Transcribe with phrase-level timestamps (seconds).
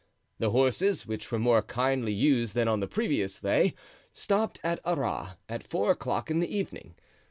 [0.39, 3.75] The horses, which were more kindly used than on the previous day,
[4.13, 6.95] stopped at Arras at four o'clock in the evening.